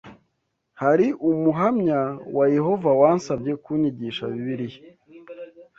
Hari 0.81 1.07
Umuhamya 1.29 1.99
wa 2.37 2.45
Yehova 2.55 2.89
wansabye 2.99 3.53
kunyigisha 3.63 4.23
Bibiliya 4.33 4.81